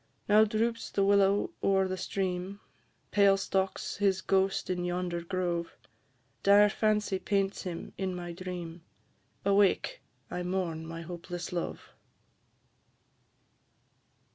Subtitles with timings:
[0.27, 2.59] Now droops the willow o'er the stream;
[3.11, 5.77] Pale stalks his ghost in yonder grove;
[6.41, 8.81] Dire fancy paints him in my dream;
[9.45, 10.01] Awake,
[10.31, 11.93] I mourn my hopeless love.